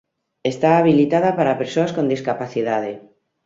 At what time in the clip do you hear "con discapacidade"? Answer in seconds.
1.95-2.91